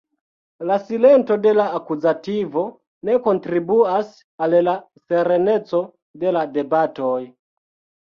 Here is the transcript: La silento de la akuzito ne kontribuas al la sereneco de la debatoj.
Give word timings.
La 0.69 0.77
silento 0.85 1.37
de 1.43 1.51
la 1.57 1.65
akuzito 1.79 2.65
ne 3.11 3.19
kontribuas 3.29 4.11
al 4.49 4.59
la 4.67 4.77
sereneco 5.07 5.87
de 6.27 6.37
la 6.37 6.47
debatoj. 6.61 7.17